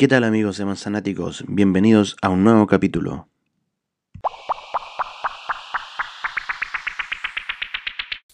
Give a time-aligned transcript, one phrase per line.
[0.00, 1.42] ¿Qué tal amigos de Manzanáticos?
[1.48, 3.28] Bienvenidos a un nuevo capítulo.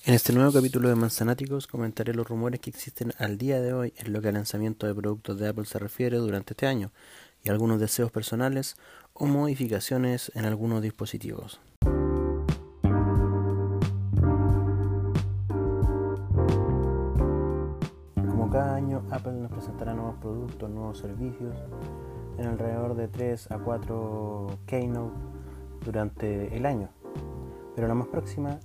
[0.04, 3.94] En este nuevo capítulo de Manzanáticos comentaré los rumores que existen al día de hoy
[3.96, 6.92] en lo que al lanzamiento de productos de Apple se refiere durante este año
[7.42, 8.76] y algunos deseos personales
[9.14, 11.62] o modificaciones en algunos dispositivos.
[19.10, 21.54] Apple nos presentará nuevos productos, nuevos servicios
[22.38, 25.14] en alrededor de 3 a 4 keynote
[25.84, 26.88] durante el año.
[27.74, 28.58] Pero la más próxima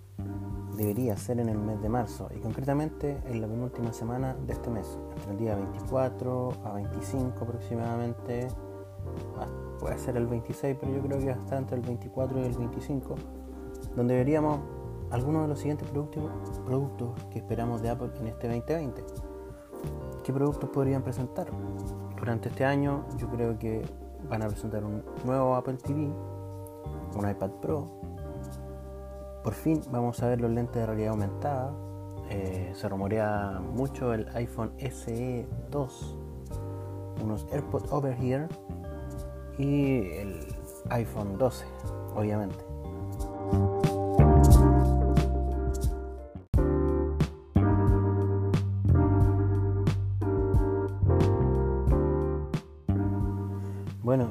[0.75, 4.69] debería ser en el mes de marzo y concretamente en la penúltima semana de este
[4.69, 8.47] mes, entre el día 24 a 25 aproximadamente.
[9.37, 9.47] Ah,
[9.79, 13.15] puede ser el 26, pero yo creo que hasta entre el 24 y el 25,
[13.95, 14.59] donde veríamos
[15.11, 16.23] algunos de los siguientes productos,
[16.65, 19.28] productos que esperamos de Apple en este 2020
[20.23, 21.47] ¿Qué productos podrían presentar?
[22.17, 23.81] Durante este año yo creo que
[24.29, 26.11] van a presentar un nuevo Apple TV,
[27.15, 27.85] un iPad Pro.
[29.43, 31.73] Por fin vamos a ver los lentes de realidad aumentada.
[32.29, 36.17] Eh, se rumorea mucho el iPhone SE 2,
[37.23, 38.47] unos AirPods Over Here
[39.57, 40.47] y el
[40.89, 41.65] iPhone 12,
[42.15, 42.57] obviamente.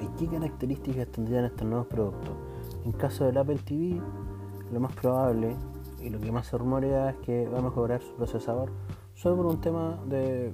[0.02, 2.34] ¿Y qué características tendrían estos nuevos productos?
[2.84, 4.00] En caso del Apple TV,
[4.72, 5.56] lo más probable
[6.02, 8.70] y lo que más se rumorea es que va a mejorar su procesador
[9.14, 10.52] solo por un tema de,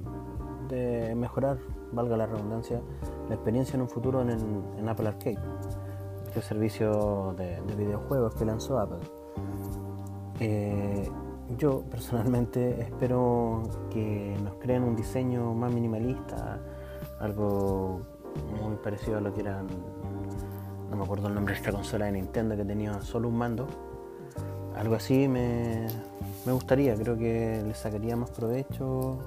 [1.15, 1.59] mejorar,
[1.93, 2.81] valga la redundancia,
[3.29, 5.39] la experiencia en un futuro en, Apple Arcade,
[6.27, 8.99] este servicio de, videojuegos que lanzó Apple.
[10.41, 11.09] Eh,
[11.59, 16.59] yo personalmente espero que nos creen un diseño más minimalista,
[17.21, 18.01] algo
[18.61, 19.67] muy parecido a lo que eran,
[20.91, 23.67] no me acuerdo el nombre de esta consola de Nintendo que tenía solo un mando.
[24.77, 25.87] Algo así me,
[26.47, 29.19] gustaría, creo que le sacaría más provecho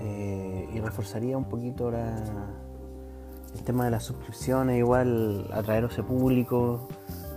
[0.00, 6.88] eh, y reforzaría un poquito el tema de las suscripciones, igual atraer ese público,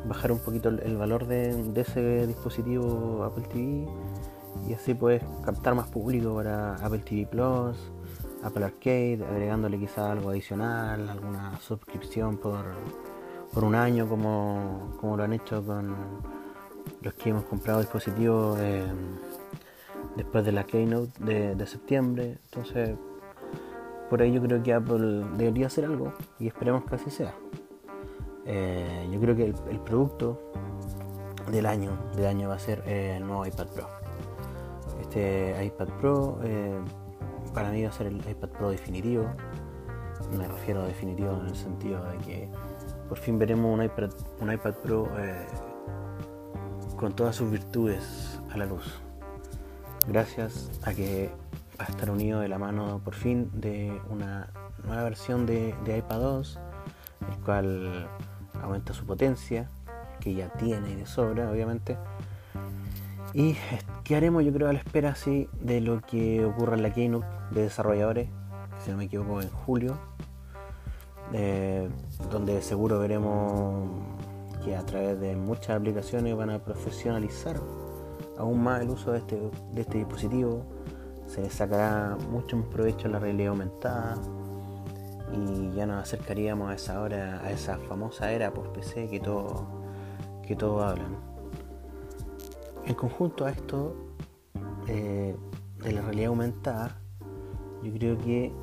[0.07, 3.88] bajar un poquito el, valor de, de, ese dispositivo Apple TV
[4.67, 7.78] y así puedes captar más público para Apple TV Plus
[8.45, 12.63] Apple Arcade, agregándole quizá algo adicional, alguna suscripción por,
[13.56, 15.95] un año como, lo han hecho con
[17.01, 18.85] los que hemos comprado dispositivos eh,
[20.16, 22.38] después de la Keynote de, septiembre.
[22.45, 22.95] Entonces,
[24.11, 27.34] por ahí yo creo que Apple debería hacer algo y esperemos que así sea.
[28.45, 30.51] Eh, yo creo que el, producto
[31.51, 33.88] del año, del año va a ser el nuevo iPad Pro.
[35.01, 36.79] Este iPad Pro eh,
[37.55, 39.25] para mí va a ser el iPad Pro definitivo.
[40.38, 42.49] Me refiero a definitivo en el sentido de que
[43.07, 44.09] por fin veremos un iPad,
[44.41, 45.45] un iPad Pro eh,
[46.97, 48.99] con todas sus virtudes a la luz.
[50.07, 51.31] Gracias a que
[51.79, 54.49] va a estar unido de la mano por fin de una
[54.83, 56.59] nueva versión de, de iPad 2,
[57.31, 58.09] el cual
[58.61, 59.69] aumenta su potencia,
[60.19, 61.97] que ya tiene y de sobra, obviamente
[63.35, 63.57] y
[64.06, 67.28] qué haremos, yo creo, a la espera así de lo que ocurra en la Keynote
[67.51, 68.29] de desarrolladores,
[68.79, 69.97] si no me equivoco, en julio,
[71.34, 71.90] eh,
[72.31, 73.90] donde seguro veremos
[74.63, 77.57] que a través de muchas aplicaciones van a profesionalizar
[78.38, 79.38] aún más el uso de este,
[79.75, 80.63] este dispositivo,
[81.28, 84.16] se le sacará mucho más provecho a la realidad aumentada
[85.34, 89.84] y ya nos acercaríamos a esa hora, a esa famosa era post PC que todo
[90.47, 91.34] que todos hablan.
[92.85, 93.96] En conjunto a esto
[94.88, 95.35] eh,
[95.84, 96.97] de la realidad aumentada,
[97.81, 98.53] yo creo que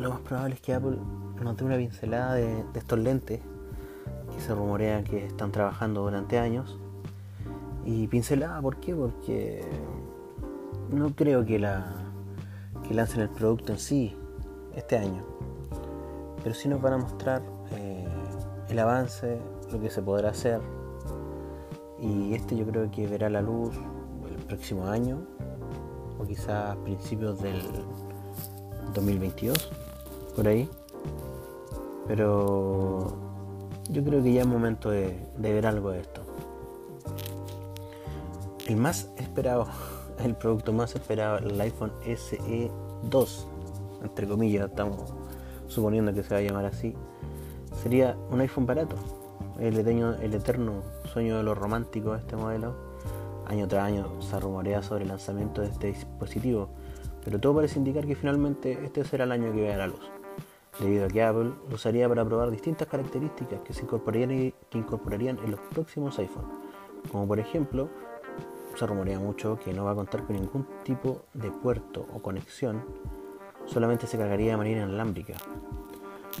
[0.00, 0.98] lo más probable es que Apple
[1.40, 3.40] nos dé una pincelada de, estos lentes
[4.34, 6.78] que se rumorean que están trabajando durante años.
[7.84, 8.94] Y pincelada, ¿por qué?
[8.94, 9.64] Porque
[10.90, 11.86] no creo que, la,
[12.86, 14.16] que lancen el producto en sí
[14.74, 15.24] este año.
[16.42, 18.08] Pero sí nos van a mostrar eh,
[18.68, 19.38] el avance,
[19.70, 20.60] lo que se podrá hacer,
[22.00, 23.74] y este yo creo que verá la luz
[24.28, 25.18] el próximo año
[26.18, 27.60] o quizás principios del
[28.94, 29.70] 2022,
[30.34, 30.68] por ahí.
[32.06, 33.16] Pero
[33.88, 36.22] yo creo que ya es momento de, ver algo de esto.
[38.66, 39.66] El más esperado,
[40.24, 42.70] el producto más esperado, el iPhone SE
[43.04, 43.48] 2,
[44.02, 44.96] entre comillas, estamos
[45.68, 46.94] suponiendo que se va a llamar así,
[47.82, 48.96] sería un iPhone barato,
[49.58, 52.74] el eterno, el eterno sueño de los románticos este modelo.
[53.46, 56.68] Año tras año se rumorea sobre el lanzamiento de este dispositivo,
[57.24, 60.10] pero todo parece indicar que finalmente este será el año que vea la luz.
[60.78, 65.38] debido a que Apple lo usaría para probar distintas características que se incorporarían, que incorporarían
[65.44, 66.46] en los próximos iPhone,
[67.10, 67.88] como por ejemplo,
[68.76, 72.82] se rumorea mucho que no va a contar con ningún tipo de puerto o conexión,
[73.66, 75.34] solamente se cargaría de manera inalámbrica.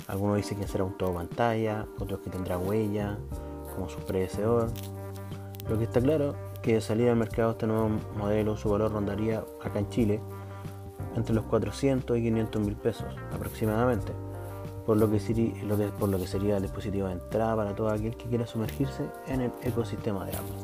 [0.06, 3.18] Algunos dicen que será un todo pantalla, otros que tendrá huella,
[3.74, 4.68] como su predecesor.
[5.68, 9.44] Lo que está claro que de salir al mercado este nuevo modelo su valor rondaría
[9.62, 10.20] acá en Chile
[11.16, 14.12] entre los 400 y 500 mil pesos aproximadamente,
[14.86, 15.52] por lo, que sería,
[15.98, 19.40] por lo que sería el dispositivo de entrada para todo aquel que quiera sumergirse en
[19.42, 20.56] el ecosistema de Apple.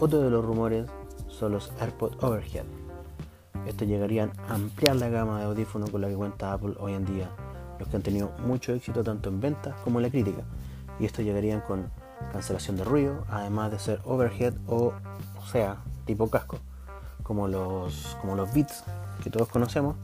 [0.00, 0.86] Otro de los rumores
[1.28, 2.64] son los AirPods Overhead.
[3.66, 7.04] Estos llegarían a ampliar la gama de audífonos con la que cuenta Apple hoy en
[7.04, 7.30] día,
[7.78, 10.42] los que han tenido mucho éxito tanto en ventas como en la crítica,
[10.98, 11.90] y estos llegarían con
[12.32, 14.92] cancelación de ruido, además de ser overhead o,
[15.50, 16.58] sea, tipo casco,
[17.22, 18.84] como los, como los Beats
[19.22, 19.96] que todos conocemos.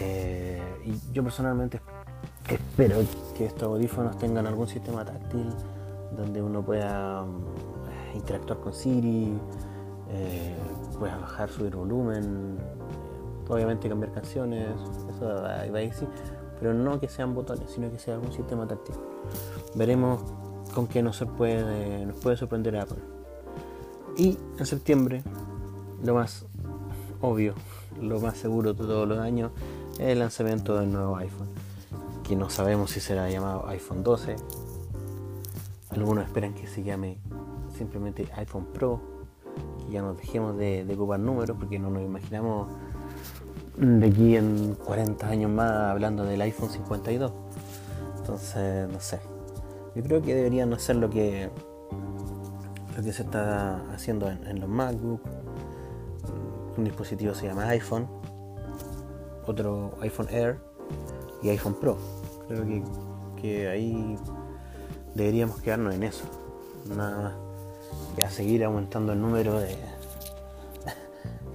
[0.00, 1.80] Eh, y yo personalmente
[2.48, 2.96] espero
[3.36, 5.48] que estos audífonos tengan algún sistema táctil
[6.16, 9.38] donde uno pueda mm, interactuar con Siri,
[10.10, 10.56] eh,
[10.98, 14.68] pueda bajar, subir volumen, eh, obviamente cambiar canciones,
[15.14, 16.08] eso va a decir,
[16.62, 18.94] pero no que sean botones, sino que sea algún sistema táctil.
[19.74, 20.22] Veremos
[20.72, 23.02] con qué nos, puede, nos puede sorprender Apple.
[24.16, 25.24] Y en septiembre,
[26.04, 26.46] lo más
[27.20, 27.54] obvio,
[28.00, 29.50] lo más seguro de todos los años,
[29.94, 31.48] es el lanzamiento del nuevo iPhone,
[32.22, 34.36] que no sabemos si será llamado iPhone 12.
[35.90, 37.18] Algunos esperan que se llame
[37.76, 39.00] simplemente iPhone Pro,
[39.80, 42.68] que ya nos dejemos de, de ocupar números, porque no nos imaginamos
[43.82, 47.32] de aquí en 40 años más hablando del iPhone 52.
[48.18, 49.18] Entonces, no sé.
[49.96, 51.50] Yo creo que deberían hacer lo que
[52.96, 55.20] lo que se está haciendo en, los MacBook.
[56.76, 58.06] Un dispositivo se llama iPhone,
[59.46, 60.58] otro iPhone Air
[61.42, 61.98] y iPhone Pro.
[62.48, 62.82] Creo que,
[63.40, 64.16] que ahí
[65.14, 66.24] deberíamos quedarnos en eso.
[66.96, 67.32] Nada más.
[68.16, 69.76] Ya seguir aumentando el número de.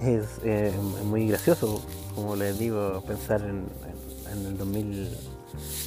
[0.00, 1.80] es muy gracioso,
[2.18, 3.66] como les digo, pensar en,
[4.32, 5.10] el 2000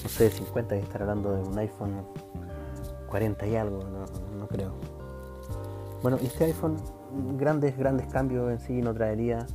[0.04, 2.06] no sé, 50 y estar hablando de un iPhone
[3.07, 3.83] 40 y algo,
[4.39, 4.72] no, creo.
[6.01, 6.78] Bueno, este iPhone,
[7.38, 9.45] grandes, grandes cambios en sí no traería.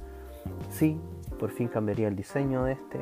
[0.70, 1.00] Sí,
[1.38, 3.00] por fin cambiaría el diseño de este.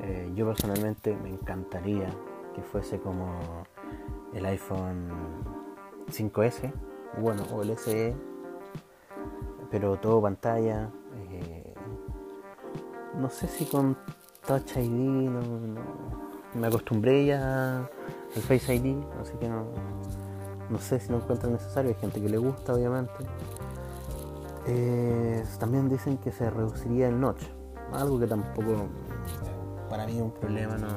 [0.00, 2.08] Eh, yo personalmente me encantaría
[2.54, 3.38] que fuese como
[4.34, 5.08] el iPhone
[6.08, 6.72] 5S,
[7.18, 8.16] bueno, o el SE,
[9.70, 10.90] pero todo pantalla.
[13.18, 13.96] No sé si con
[14.46, 15.40] Touch ID, no,
[16.54, 19.66] me acostumbré ya al Face ID, así que no,
[20.68, 23.12] no sé si lo encuentran necesario, hay gente que le gusta obviamente.
[24.66, 27.42] Eh, también dicen que se reduciría el notch,
[27.92, 28.88] algo que tampoco
[29.88, 30.76] para mí es un problema.
[30.78, 30.88] No,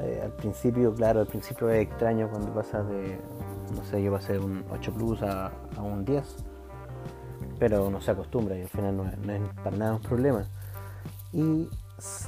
[0.00, 3.18] eh, al principio, claro, al principio es extraño cuando pasas de,
[3.74, 6.24] no sé, yo pasé un 8 Plus a, un 10,
[7.58, 10.44] pero uno se acostumbra y al final no no es para nada un problema.
[11.34, 11.68] Y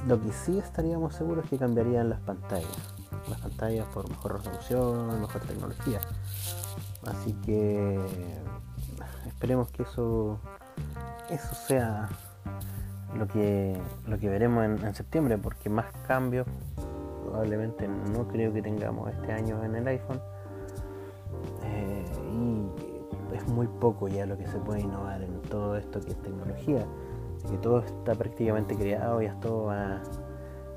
[0.08, 2.94] lo que sí estaríamos seguros es que cambiarían las pantallas.
[3.28, 6.00] Las pantallas por mejor resolución, mejor tecnología.
[7.06, 8.00] Así que
[9.26, 10.40] esperemos que eso,
[11.30, 12.08] eso sea
[13.16, 16.48] lo que, lo que veremos en, septiembre, porque más cambios
[17.24, 20.20] probablemente no creo que tengamos este año en el iPhone.
[21.62, 26.10] Eh, y es muy poco ya lo que se puede innovar en todo esto que
[26.10, 26.84] es tecnología
[27.50, 30.00] que todo está prácticamente creado y todo va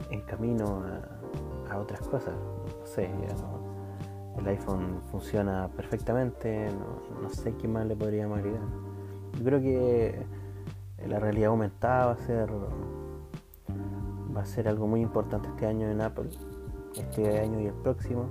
[0.10, 0.84] en camino
[1.70, 2.34] a, otras cosas.
[2.80, 3.10] No sé,
[4.38, 6.68] el iPhone funciona perfectamente,
[7.22, 8.62] no, sé qué más le podríamos agregar.
[9.38, 10.26] Yo creo que
[11.08, 12.50] la realidad aumentada va a ser
[14.36, 16.30] va a ser algo muy importante este año en Apple,
[16.96, 18.26] este año y el próximo.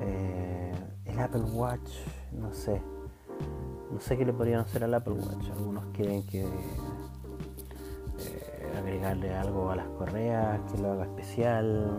[0.00, 0.72] Eh,
[1.04, 1.90] el Apple Watch,
[2.32, 2.80] no sé,
[3.92, 5.50] no sé qué le podrían hacer al Apple Watch.
[5.50, 6.46] Algunos quieren que
[8.92, 11.98] agregarle algo a las correas que lo haga especial,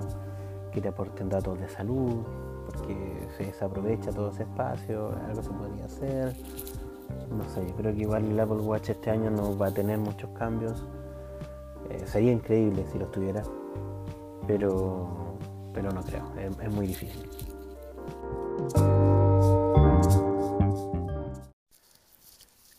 [0.71, 2.23] que te aporten datos de salud,
[2.65, 6.35] porque se desaprovecha todo ese espacio, algo se podría hacer.
[7.29, 9.97] No sé, yo creo que igual el Apple Watch este año no va a tener
[9.97, 10.85] muchos cambios.
[11.89, 13.43] Eh, sería increíble si los tuviera,
[14.47, 15.37] pero,
[15.73, 17.29] pero no creo, es muy difícil.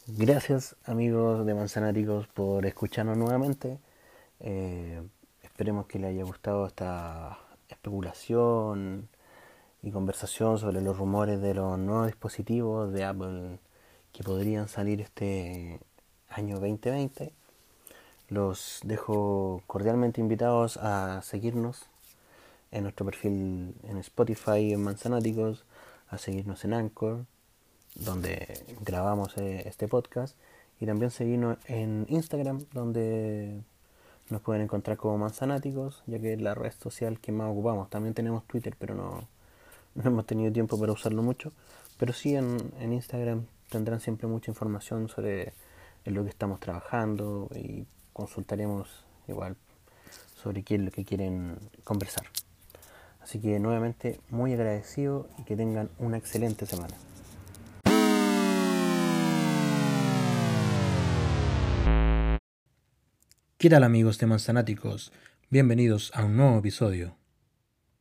[0.07, 3.79] Gracias amigos de Manzanáticos por escucharnos nuevamente.
[4.41, 5.03] Eh,
[5.43, 7.39] esperemos que les haya gustado esta
[7.69, 9.09] especulación
[9.83, 13.59] y conversación sobre los rumores de los nuevos dispositivos de Apple
[14.13, 15.81] que podrían salir este
[16.29, 17.33] año 2020.
[18.29, 21.87] Los dejo cordialmente invitados a seguirnos
[22.71, 25.65] en nuestro perfil en Spotify en Manzanáticos,
[26.09, 27.27] a seguirnos en Anchor,
[27.95, 30.37] donde grabamos eh, este podcast,
[30.81, 33.63] y también seguirnos en Instagram, donde
[34.31, 37.91] nos pueden encontrar como Manzanáticos, ya que es la red social que más ocupamos.
[37.91, 39.29] También tenemos Twitter, pero no,
[39.95, 41.53] no hemos tenido tiempo para usarlo mucho.
[41.99, 45.53] Pero sí en, en Instagram tendrán siempre mucha información sobre
[46.05, 49.57] en lo que estamos trabajando y consultaremos igual
[50.43, 52.27] sobre qué es lo que quieren conversar.
[53.23, 56.95] Así que nuevamente muy agradecido y que tengan una excelente semana.
[63.65, 65.11] ¿Qué tal amigos de Manzanáticos?
[65.49, 67.17] Bienvenidos a un nuevo episodio.